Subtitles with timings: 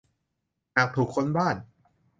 [0.75, 1.55] หากถูกค้นบ้าน